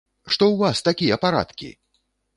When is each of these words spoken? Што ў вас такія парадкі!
Што 0.33 0.43
ў 0.45 0.55
вас 0.63 0.81
такія 0.89 1.19
парадкі! 1.27 1.71